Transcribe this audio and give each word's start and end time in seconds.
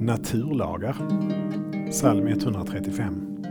Naturlagar. 0.00 0.96
Psalm 1.90 2.26
135. 2.26 3.44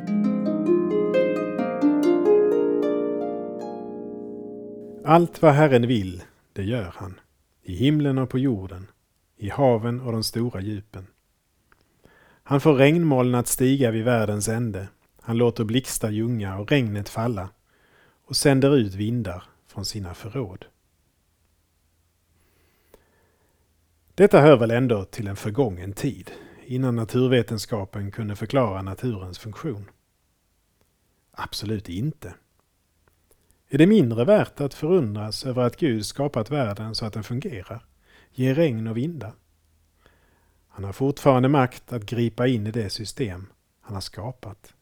Allt 5.06 5.42
vad 5.42 5.54
Herren 5.54 5.88
vill, 5.88 6.24
det 6.54 6.64
gör 6.64 6.94
han, 6.96 7.20
i 7.64 7.76
himlen 7.76 8.18
och 8.18 8.30
på 8.30 8.40
jorden, 8.40 8.88
i 9.38 9.50
haven 9.50 10.02
och 10.02 10.12
de 10.12 10.24
stora 10.24 10.62
djupen. 10.62 11.08
Han 12.44 12.62
får 12.62 12.74
regnmoln 12.74 13.36
att 13.36 13.48
stiga 13.48 13.92
vid 13.92 14.04
världens 14.04 14.48
ände, 14.48 14.88
han 15.22 15.38
låter 15.38 15.64
blixtar 15.64 16.10
ljunga 16.10 16.58
och 16.60 16.72
regnet 16.72 17.10
falla 17.10 17.50
och 18.26 18.36
sänder 18.36 18.76
ut 18.76 18.94
vindar 18.94 19.44
från 19.68 19.86
sina 19.86 20.14
förråd. 20.14 20.66
Detta 24.20 24.42
hör 24.42 24.58
väl 24.58 24.72
ändå 24.72 25.04
till 25.04 25.28
en 25.28 25.36
förgången 25.36 25.94
tid, 25.94 26.32
innan 26.70 26.96
naturvetenskapen 26.96 28.12
kunde 28.12 28.36
förklara 28.36 28.82
naturens 28.82 29.40
funktion? 29.40 29.90
Absolut 31.32 31.90
inte. 31.90 32.34
Är 33.70 33.78
det 33.78 33.88
mindre 33.88 34.26
värt 34.26 34.62
att 34.62 34.74
förundras 34.74 35.46
över 35.46 35.62
att 35.62 35.78
Gud 35.78 36.06
skapat 36.06 36.52
världen 36.52 36.96
så 36.96 37.06
att 37.06 37.14
den 37.14 37.24
fungerar, 37.24 37.86
ger 38.32 38.56
regn 38.56 38.88
och 38.88 38.98
vindar? 38.98 39.34
Han 40.68 40.84
har 40.84 40.94
fortfarande 40.94 41.50
makt 41.50 41.94
att 41.94 42.06
gripa 42.06 42.48
in 42.48 42.68
i 42.68 42.72
det 42.72 42.90
system 42.90 43.46
han 43.82 43.94
har 43.94 44.02
skapat. 44.02 44.74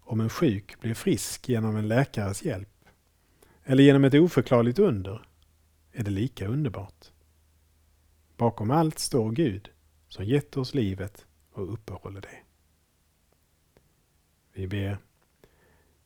Om 0.00 0.20
en 0.20 0.30
sjuk 0.30 0.80
blir 0.80 0.94
frisk 0.94 1.48
genom 1.48 1.76
en 1.76 1.88
läkares 1.88 2.42
hjälp, 2.42 2.84
eller 3.64 3.84
genom 3.84 4.04
ett 4.04 4.14
oförklarligt 4.14 4.78
under, 4.78 5.22
är 5.92 6.04
det 6.04 6.10
lika 6.10 6.46
underbart. 6.46 7.10
Bakom 8.40 8.70
allt 8.70 8.98
står 8.98 9.30
Gud 9.30 9.70
som 10.08 10.24
gett 10.24 10.56
oss 10.56 10.74
livet 10.74 11.26
och 11.52 11.72
uppehåller 11.72 12.20
det. 12.20 12.38
Vi 14.52 14.66
ber. 14.66 14.98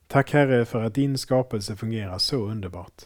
Tack 0.06 0.32
Herre 0.32 0.64
för 0.64 0.82
att 0.82 0.94
din 0.94 1.18
skapelse 1.18 1.76
fungerar 1.76 2.18
så 2.18 2.36
underbart. 2.36 3.02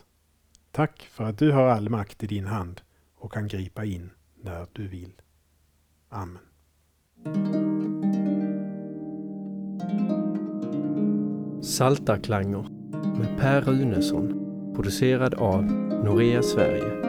Tack 0.70 1.02
för 1.02 1.24
att 1.24 1.38
du 1.38 1.52
har 1.52 1.68
all 1.68 1.88
makt 1.88 2.22
i 2.22 2.26
din 2.26 2.46
hand 2.46 2.80
och 3.14 3.32
kan 3.32 3.48
gripa 3.48 3.84
in 3.84 4.10
när 4.34 4.66
du 4.72 4.88
vill. 4.88 5.12
Amen. 6.08 6.42
Saltarklanger 11.62 12.68
med 13.18 13.38
Per 13.38 13.60
Runesson 13.60 14.44
producerad 14.74 15.34
av 15.34 15.64
Norea 16.04 16.42
Sverige 16.42 17.07